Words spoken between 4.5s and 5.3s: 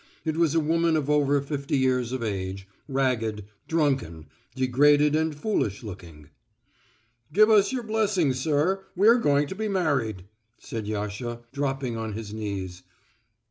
degraded